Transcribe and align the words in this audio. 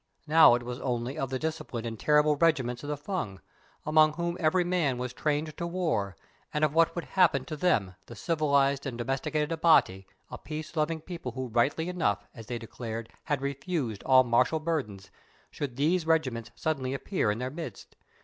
Now 0.25 0.55
it 0.55 0.63
was 0.63 0.79
only 0.79 1.15
of 1.15 1.29
the 1.29 1.37
disciplined 1.37 1.85
and 1.85 1.99
terrible 1.99 2.35
regiments 2.35 2.81
of 2.81 2.89
the 2.89 2.97
Fung, 2.97 3.39
among 3.85 4.13
whom 4.13 4.35
every 4.39 4.63
man 4.63 4.97
was 4.97 5.13
trained 5.13 5.55
to 5.57 5.67
war, 5.67 6.15
and 6.51 6.63
of 6.65 6.73
what 6.73 6.95
would 6.95 7.03
happen 7.05 7.45
to 7.45 7.55
them, 7.55 7.93
the 8.07 8.15
civilized 8.15 8.87
and 8.87 8.97
domesticated 8.97 9.51
Abati, 9.51 10.07
a 10.31 10.39
peace 10.39 10.75
loving 10.75 11.01
people 11.01 11.33
who 11.33 11.49
rightly 11.49 11.87
enough, 11.87 12.25
as 12.33 12.47
they 12.47 12.57
declared, 12.57 13.09
had 13.25 13.43
refused 13.43 14.01
all 14.01 14.23
martial 14.23 14.59
burdens, 14.59 15.11
should 15.51 15.75
these 15.75 16.07
regiments 16.07 16.49
suddenly 16.55 16.95
appear 16.95 17.29
in 17.29 17.37
their 17.37 17.51
midst. 17.51 17.95